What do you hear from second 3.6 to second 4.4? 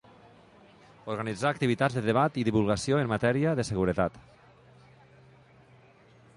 seguretat.